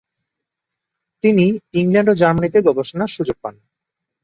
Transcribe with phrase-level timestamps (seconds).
[1.23, 1.45] তিনি
[1.73, 3.55] ইংল্যান্ড ও জার্মানীতে গবেষণার সুযোগ পান।